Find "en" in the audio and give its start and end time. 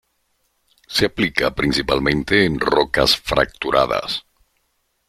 2.45-2.59